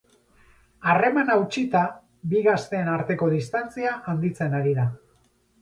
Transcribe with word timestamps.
Harremana 0.93 1.35
hautsita, 1.41 1.83
bi 2.31 2.41
gazteen 2.49 2.91
arteko 2.97 3.29
distantzia 3.37 3.95
handitzen 4.15 4.61
ari 4.63 4.79
da. 4.81 4.91